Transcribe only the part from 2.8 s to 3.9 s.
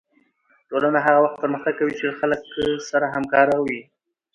سره همکاره وي